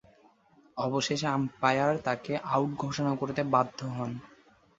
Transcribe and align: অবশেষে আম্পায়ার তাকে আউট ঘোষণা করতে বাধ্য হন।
অবশেষে 0.77 1.27
আম্পায়ার 1.31 1.93
তাকে 2.03 2.31
আউট 2.51 2.71
ঘোষণা 2.83 3.11
করতে 3.15 3.41
বাধ্য 3.53 3.79
হন। 3.89 4.11